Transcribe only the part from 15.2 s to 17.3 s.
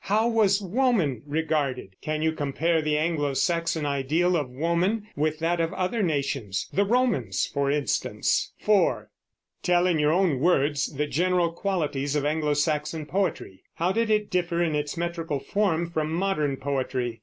form from modern poetry?